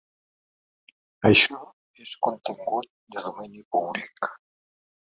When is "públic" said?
3.79-4.35